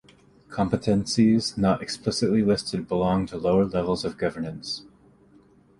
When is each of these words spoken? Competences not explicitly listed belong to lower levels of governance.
Competences 0.49 1.55
not 1.59 1.79
explicitly 1.83 2.41
listed 2.41 2.87
belong 2.87 3.27
to 3.27 3.37
lower 3.37 3.65
levels 3.65 4.03
of 4.03 4.17
governance. 4.17 4.81